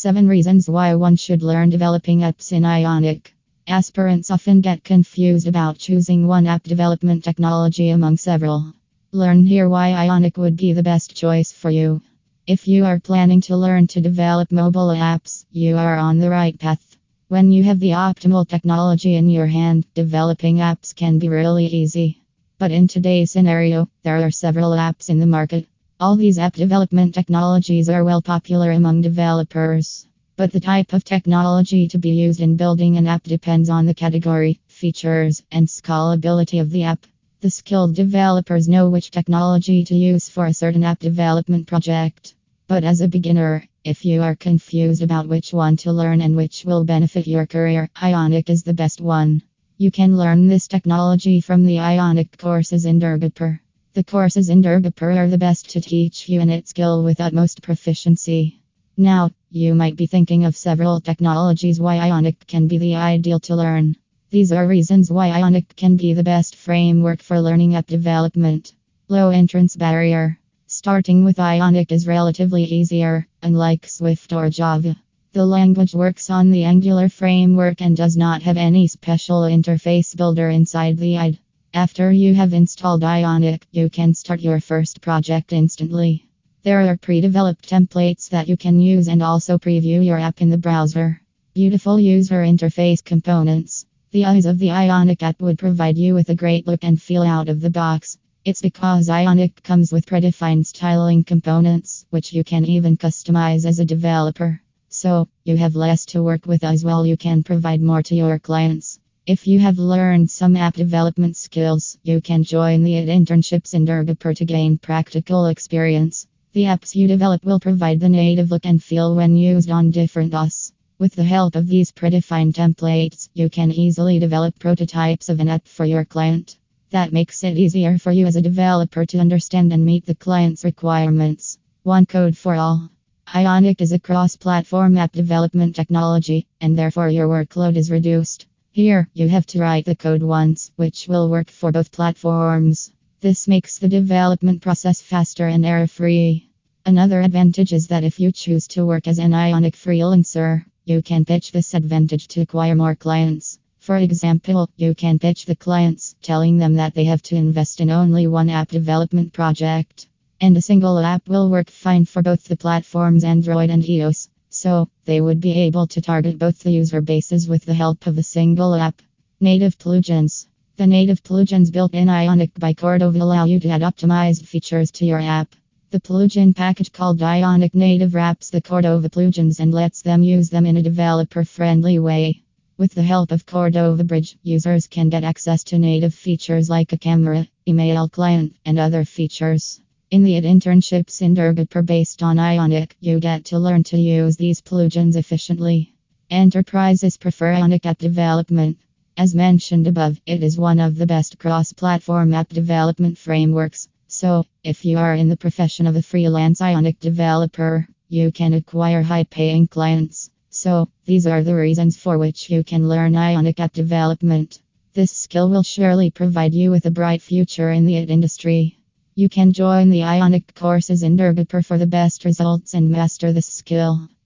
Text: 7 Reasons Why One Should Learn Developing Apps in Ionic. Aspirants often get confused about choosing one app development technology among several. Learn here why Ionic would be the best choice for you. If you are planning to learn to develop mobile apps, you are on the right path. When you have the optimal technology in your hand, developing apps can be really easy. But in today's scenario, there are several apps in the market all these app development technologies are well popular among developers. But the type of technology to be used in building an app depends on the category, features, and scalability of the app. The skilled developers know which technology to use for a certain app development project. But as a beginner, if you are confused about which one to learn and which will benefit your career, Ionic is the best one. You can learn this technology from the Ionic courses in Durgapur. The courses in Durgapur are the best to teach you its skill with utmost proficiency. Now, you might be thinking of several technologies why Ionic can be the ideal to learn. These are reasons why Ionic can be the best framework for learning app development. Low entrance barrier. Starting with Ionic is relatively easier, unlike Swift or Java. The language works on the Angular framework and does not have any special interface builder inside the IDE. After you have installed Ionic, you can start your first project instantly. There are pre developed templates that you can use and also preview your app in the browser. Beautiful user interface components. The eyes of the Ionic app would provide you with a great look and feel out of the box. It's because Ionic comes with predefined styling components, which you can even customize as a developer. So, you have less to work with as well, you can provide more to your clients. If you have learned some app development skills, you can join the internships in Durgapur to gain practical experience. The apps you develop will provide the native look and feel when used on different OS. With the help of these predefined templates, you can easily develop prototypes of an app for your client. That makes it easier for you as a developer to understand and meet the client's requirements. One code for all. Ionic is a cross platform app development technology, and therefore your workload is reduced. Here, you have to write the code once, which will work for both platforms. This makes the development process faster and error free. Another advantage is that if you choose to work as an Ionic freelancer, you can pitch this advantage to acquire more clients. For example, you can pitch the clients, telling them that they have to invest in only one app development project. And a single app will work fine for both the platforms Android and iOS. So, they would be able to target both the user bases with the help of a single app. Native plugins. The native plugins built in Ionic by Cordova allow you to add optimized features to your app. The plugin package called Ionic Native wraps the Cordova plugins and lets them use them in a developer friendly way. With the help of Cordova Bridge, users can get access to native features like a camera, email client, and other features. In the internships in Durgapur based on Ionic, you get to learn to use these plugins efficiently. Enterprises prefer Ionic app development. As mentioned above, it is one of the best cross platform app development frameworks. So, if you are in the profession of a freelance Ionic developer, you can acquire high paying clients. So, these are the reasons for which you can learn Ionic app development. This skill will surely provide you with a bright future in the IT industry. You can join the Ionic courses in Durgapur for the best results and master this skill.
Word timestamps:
7 0.00 0.28
Reasons 0.28 0.70
Why 0.70 0.94
One 0.94 1.16
Should 1.16 1.42
Learn 1.42 1.70
Developing 1.70 2.20
Apps 2.20 2.52
in 2.52 2.64
Ionic. 2.64 3.34
Aspirants 3.66 4.30
often 4.30 4.60
get 4.60 4.84
confused 4.84 5.48
about 5.48 5.78
choosing 5.78 6.28
one 6.28 6.46
app 6.46 6.62
development 6.62 7.24
technology 7.24 7.90
among 7.90 8.16
several. 8.16 8.72
Learn 9.10 9.44
here 9.44 9.68
why 9.68 9.94
Ionic 9.94 10.36
would 10.36 10.56
be 10.56 10.72
the 10.72 10.84
best 10.84 11.16
choice 11.16 11.50
for 11.50 11.68
you. 11.68 12.00
If 12.46 12.68
you 12.68 12.84
are 12.84 13.00
planning 13.00 13.40
to 13.40 13.56
learn 13.56 13.88
to 13.88 14.00
develop 14.00 14.52
mobile 14.52 14.90
apps, 14.90 15.44
you 15.50 15.76
are 15.76 15.96
on 15.96 16.18
the 16.18 16.30
right 16.30 16.56
path. 16.56 16.96
When 17.26 17.50
you 17.50 17.64
have 17.64 17.80
the 17.80 17.90
optimal 17.90 18.48
technology 18.48 19.16
in 19.16 19.28
your 19.28 19.46
hand, 19.46 19.84
developing 19.94 20.58
apps 20.58 20.94
can 20.94 21.18
be 21.18 21.28
really 21.28 21.66
easy. 21.66 22.22
But 22.58 22.70
in 22.70 22.86
today's 22.86 23.32
scenario, 23.32 23.88
there 24.04 24.24
are 24.24 24.30
several 24.30 24.70
apps 24.70 25.10
in 25.10 25.18
the 25.18 25.26
market 25.26 25.66
all 26.00 26.14
these 26.14 26.38
app 26.38 26.54
development 26.54 27.12
technologies 27.12 27.88
are 27.88 28.04
well 28.04 28.22
popular 28.22 28.70
among 28.70 29.00
developers. 29.00 30.06
But 30.36 30.52
the 30.52 30.60
type 30.60 30.92
of 30.92 31.02
technology 31.02 31.88
to 31.88 31.98
be 31.98 32.10
used 32.10 32.40
in 32.40 32.56
building 32.56 32.96
an 32.96 33.08
app 33.08 33.24
depends 33.24 33.68
on 33.68 33.84
the 33.84 33.94
category, 33.94 34.60
features, 34.68 35.42
and 35.50 35.66
scalability 35.66 36.60
of 36.60 36.70
the 36.70 36.84
app. 36.84 37.04
The 37.40 37.50
skilled 37.50 37.96
developers 37.96 38.68
know 38.68 38.88
which 38.88 39.10
technology 39.10 39.82
to 39.86 39.96
use 39.96 40.28
for 40.28 40.46
a 40.46 40.54
certain 40.54 40.84
app 40.84 41.00
development 41.00 41.66
project. 41.66 42.34
But 42.68 42.84
as 42.84 43.00
a 43.00 43.08
beginner, 43.08 43.66
if 43.82 44.04
you 44.04 44.22
are 44.22 44.36
confused 44.36 45.02
about 45.02 45.26
which 45.26 45.52
one 45.52 45.76
to 45.78 45.90
learn 45.90 46.20
and 46.20 46.36
which 46.36 46.64
will 46.64 46.84
benefit 46.84 47.26
your 47.26 47.46
career, 47.46 47.90
Ionic 48.00 48.50
is 48.50 48.62
the 48.62 48.72
best 48.72 49.00
one. 49.00 49.42
You 49.78 49.90
can 49.90 50.16
learn 50.16 50.46
this 50.46 50.68
technology 50.68 51.40
from 51.40 51.66
the 51.66 51.80
Ionic 51.80 52.38
courses 52.38 52.84
in 52.84 53.00
Durgapur. 53.00 53.58
The 53.94 54.04
courses 54.04 54.50
in 54.50 54.62
Durgapur 54.62 55.16
are 55.16 55.28
the 55.28 55.38
best 55.38 55.70
to 55.70 55.80
teach 55.80 56.28
you 56.28 56.42
its 56.42 56.70
skill 56.70 57.02
with 57.02 57.22
utmost 57.22 57.62
proficiency. 57.62 58.60
Now, 58.98 59.30
you 59.50 59.74
might 59.74 59.96
be 59.96 60.06
thinking 60.06 60.44
of 60.44 60.56
several 60.56 61.00
technologies 61.00 61.80
why 61.80 61.96
Ionic 61.98 62.46
can 62.46 62.68
be 62.68 62.76
the 62.76 62.96
ideal 62.96 63.40
to 63.40 63.56
learn. 63.56 63.96
These 64.30 64.52
are 64.52 64.68
reasons 64.68 65.10
why 65.10 65.30
Ionic 65.30 65.74
can 65.74 65.96
be 65.96 66.12
the 66.12 66.22
best 66.22 66.54
framework 66.54 67.22
for 67.22 67.40
learning 67.40 67.76
app 67.76 67.86
development. 67.86 68.74
Low 69.08 69.30
entrance 69.30 69.74
barrier. 69.74 70.38
Starting 70.66 71.24
with 71.24 71.40
Ionic 71.40 71.90
is 71.90 72.06
relatively 72.06 72.64
easier, 72.64 73.26
unlike 73.42 73.88
Swift 73.88 74.34
or 74.34 74.50
Java. 74.50 74.96
The 75.32 75.46
language 75.46 75.94
works 75.94 76.28
on 76.28 76.50
the 76.50 76.64
Angular 76.64 77.08
framework 77.08 77.80
and 77.80 77.96
does 77.96 78.18
not 78.18 78.42
have 78.42 78.58
any 78.58 78.86
special 78.86 79.42
interface 79.42 80.14
builder 80.14 80.50
inside 80.50 80.98
the 80.98 81.16
IDE. 81.16 81.38
After 81.78 82.10
you 82.10 82.34
have 82.34 82.54
installed 82.54 83.04
Ionic, 83.04 83.64
you 83.70 83.88
can 83.88 84.12
start 84.12 84.40
your 84.40 84.58
first 84.58 85.00
project 85.00 85.52
instantly. 85.52 86.26
There 86.64 86.80
are 86.80 86.96
pre 86.96 87.20
developed 87.20 87.70
templates 87.70 88.30
that 88.30 88.48
you 88.48 88.56
can 88.56 88.80
use 88.80 89.06
and 89.06 89.22
also 89.22 89.58
preview 89.58 90.04
your 90.04 90.18
app 90.18 90.42
in 90.42 90.50
the 90.50 90.58
browser. 90.58 91.22
Beautiful 91.54 92.00
user 92.00 92.42
interface 92.42 93.04
components. 93.04 93.86
The 94.10 94.24
eyes 94.24 94.44
of 94.44 94.58
the 94.58 94.72
Ionic 94.72 95.22
app 95.22 95.40
would 95.40 95.56
provide 95.56 95.96
you 95.96 96.14
with 96.14 96.30
a 96.30 96.34
great 96.34 96.66
look 96.66 96.82
and 96.82 97.00
feel 97.00 97.22
out 97.22 97.48
of 97.48 97.60
the 97.60 97.70
box. 97.70 98.18
It's 98.44 98.60
because 98.60 99.08
Ionic 99.08 99.62
comes 99.62 99.92
with 99.92 100.04
predefined 100.04 100.66
styling 100.66 101.22
components, 101.22 102.06
which 102.10 102.32
you 102.32 102.42
can 102.42 102.64
even 102.64 102.96
customize 102.96 103.64
as 103.64 103.78
a 103.78 103.84
developer. 103.84 104.60
So, 104.88 105.28
you 105.44 105.56
have 105.56 105.76
less 105.76 106.06
to 106.06 106.24
work 106.24 106.44
with 106.44 106.64
as 106.64 106.84
well, 106.84 107.06
you 107.06 107.16
can 107.16 107.44
provide 107.44 107.80
more 107.80 108.02
to 108.02 108.16
your 108.16 108.40
clients. 108.40 108.98
If 109.28 109.46
you 109.46 109.58
have 109.58 109.78
learned 109.78 110.30
some 110.30 110.56
app 110.56 110.72
development 110.72 111.36
skills, 111.36 111.98
you 112.02 112.22
can 112.22 112.44
join 112.44 112.82
the 112.82 112.94
internships 112.94 113.74
in 113.74 113.84
Durgapur 113.84 114.34
to 114.36 114.46
gain 114.46 114.78
practical 114.78 115.48
experience. 115.48 116.26
The 116.54 116.62
apps 116.62 116.94
you 116.94 117.06
develop 117.06 117.44
will 117.44 117.60
provide 117.60 118.00
the 118.00 118.08
native 118.08 118.50
look 118.50 118.64
and 118.64 118.82
feel 118.82 119.14
when 119.14 119.36
used 119.36 119.70
on 119.70 119.90
different 119.90 120.32
OS. 120.32 120.72
With 120.98 121.14
the 121.14 121.24
help 121.24 121.56
of 121.56 121.68
these 121.68 121.92
predefined 121.92 122.54
templates, 122.54 123.28
you 123.34 123.50
can 123.50 123.70
easily 123.70 124.18
develop 124.18 124.58
prototypes 124.58 125.28
of 125.28 125.40
an 125.40 125.48
app 125.50 125.68
for 125.68 125.84
your 125.84 126.06
client. 126.06 126.56
That 126.88 127.12
makes 127.12 127.44
it 127.44 127.58
easier 127.58 127.98
for 127.98 128.12
you 128.12 128.24
as 128.24 128.36
a 128.36 128.40
developer 128.40 129.04
to 129.04 129.18
understand 129.18 129.74
and 129.74 129.84
meet 129.84 130.06
the 130.06 130.14
client's 130.14 130.64
requirements. 130.64 131.58
One 131.82 132.06
code 132.06 132.34
for 132.34 132.54
all. 132.54 132.88
Ionic 133.34 133.82
is 133.82 133.92
a 133.92 133.98
cross 133.98 134.36
platform 134.36 134.96
app 134.96 135.12
development 135.12 135.76
technology, 135.76 136.46
and 136.62 136.78
therefore 136.78 137.10
your 137.10 137.28
workload 137.28 137.76
is 137.76 137.90
reduced. 137.90 138.46
Here, 138.72 139.08
you 139.14 139.28
have 139.28 139.46
to 139.46 139.60
write 139.60 139.86
the 139.86 139.96
code 139.96 140.22
once, 140.22 140.70
which 140.76 141.08
will 141.08 141.30
work 141.30 141.50
for 141.50 141.72
both 141.72 141.90
platforms. 141.90 142.92
This 143.20 143.48
makes 143.48 143.78
the 143.78 143.88
development 143.88 144.60
process 144.60 145.00
faster 145.00 145.48
and 145.48 145.64
error 145.64 145.86
free. 145.86 146.50
Another 146.84 147.20
advantage 147.22 147.72
is 147.72 147.88
that 147.88 148.04
if 148.04 148.20
you 148.20 148.30
choose 148.30 148.68
to 148.68 148.86
work 148.86 149.08
as 149.08 149.18
an 149.18 149.32
Ionic 149.34 149.74
freelancer, 149.74 150.64
you 150.84 151.02
can 151.02 151.24
pitch 151.24 151.50
this 151.50 151.74
advantage 151.74 152.28
to 152.28 152.42
acquire 152.42 152.74
more 152.74 152.94
clients. 152.94 153.58
For 153.78 153.96
example, 153.96 154.68
you 154.76 154.94
can 154.94 155.18
pitch 155.18 155.46
the 155.46 155.56
clients, 155.56 156.14
telling 156.22 156.58
them 156.58 156.74
that 156.74 156.94
they 156.94 157.04
have 157.04 157.22
to 157.22 157.36
invest 157.36 157.80
in 157.80 157.90
only 157.90 158.26
one 158.26 158.50
app 158.50 158.68
development 158.68 159.32
project. 159.32 160.06
And 160.40 160.56
a 160.56 160.62
single 160.62 160.98
app 160.98 161.26
will 161.26 161.50
work 161.50 161.70
fine 161.70 162.04
for 162.04 162.22
both 162.22 162.44
the 162.44 162.56
platforms 162.56 163.24
Android 163.24 163.70
and 163.70 163.82
iOS. 163.82 164.28
So, 164.60 164.88
they 165.04 165.20
would 165.20 165.40
be 165.40 165.52
able 165.52 165.86
to 165.86 166.00
target 166.00 166.36
both 166.36 166.58
the 166.58 166.72
user 166.72 167.00
bases 167.00 167.48
with 167.48 167.64
the 167.64 167.74
help 167.74 168.08
of 168.08 168.18
a 168.18 168.24
single 168.24 168.74
app. 168.74 169.00
Native 169.38 169.78
plugins. 169.78 170.48
The 170.76 170.88
native 170.88 171.22
plugins 171.22 171.70
built 171.70 171.94
in 171.94 172.08
Ionic 172.08 172.58
by 172.58 172.74
Cordova 172.74 173.22
allow 173.22 173.44
you 173.44 173.60
to 173.60 173.68
add 173.68 173.82
optimized 173.82 174.46
features 174.46 174.90
to 174.90 175.06
your 175.06 175.20
app. 175.20 175.54
The 175.92 176.00
plugin 176.00 176.56
package 176.56 176.90
called 176.90 177.22
Ionic 177.22 177.72
Native 177.72 178.16
wraps 178.16 178.50
the 178.50 178.60
Cordova 178.60 179.08
plugins 179.08 179.60
and 179.60 179.72
lets 179.72 180.02
them 180.02 180.24
use 180.24 180.50
them 180.50 180.66
in 180.66 180.76
a 180.76 180.82
developer 180.82 181.44
friendly 181.44 182.00
way. 182.00 182.42
With 182.78 182.94
the 182.94 183.04
help 183.04 183.30
of 183.30 183.46
Cordova 183.46 184.02
Bridge, 184.02 184.38
users 184.42 184.88
can 184.88 185.08
get 185.08 185.22
access 185.22 185.62
to 185.68 185.78
native 185.78 186.14
features 186.14 186.68
like 186.68 186.92
a 186.92 186.98
camera, 186.98 187.46
email 187.68 188.08
client, 188.08 188.56
and 188.66 188.76
other 188.80 189.04
features. 189.04 189.80
In 190.10 190.24
the 190.24 190.40
internships 190.40 191.20
in 191.20 191.34
Durgapur 191.34 191.84
based 191.84 192.22
on 192.22 192.38
Ionic, 192.38 192.96
you 192.98 193.20
get 193.20 193.44
to 193.46 193.58
learn 193.58 193.82
to 193.84 193.98
use 193.98 194.38
these 194.38 194.62
plugins 194.62 195.16
efficiently. 195.16 195.92
Enterprises 196.30 197.18
prefer 197.18 197.52
Ionic 197.52 197.84
app 197.84 197.98
development. 197.98 198.78
As 199.18 199.34
mentioned 199.34 199.86
above, 199.86 200.18
it 200.24 200.42
is 200.42 200.56
one 200.56 200.80
of 200.80 200.96
the 200.96 201.06
best 201.06 201.38
cross 201.38 201.74
platform 201.74 202.32
app 202.32 202.48
development 202.48 203.18
frameworks. 203.18 203.86
So, 204.06 204.46
if 204.64 204.86
you 204.86 204.96
are 204.96 205.14
in 205.14 205.28
the 205.28 205.36
profession 205.36 205.86
of 205.86 205.94
a 205.94 206.00
freelance 206.00 206.62
Ionic 206.62 207.00
developer, 207.00 207.86
you 208.08 208.32
can 208.32 208.54
acquire 208.54 209.02
high 209.02 209.24
paying 209.24 209.68
clients. 209.68 210.30
So, 210.48 210.88
these 211.04 211.26
are 211.26 211.42
the 211.42 211.54
reasons 211.54 211.98
for 211.98 212.16
which 212.16 212.48
you 212.48 212.64
can 212.64 212.88
learn 212.88 213.14
Ionic 213.14 213.60
app 213.60 213.74
development. 213.74 214.58
This 214.94 215.12
skill 215.12 215.50
will 215.50 215.62
surely 215.62 216.10
provide 216.10 216.54
you 216.54 216.70
with 216.70 216.86
a 216.86 216.90
bright 216.90 217.20
future 217.20 217.70
in 217.70 217.84
the 217.84 217.98
IT 217.98 218.08
industry. 218.08 218.77
You 219.18 219.28
can 219.28 219.52
join 219.52 219.90
the 219.90 220.04
Ionic 220.04 220.54
courses 220.54 221.02
in 221.02 221.16
Durgapur 221.16 221.66
for 221.66 221.76
the 221.76 221.88
best 221.88 222.24
results 222.24 222.74
and 222.74 222.88
master 222.88 223.32
this 223.32 223.48
skill. 223.48 224.08